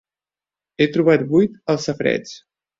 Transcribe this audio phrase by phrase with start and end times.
[0.79, 2.37] He trobat buit el safareig.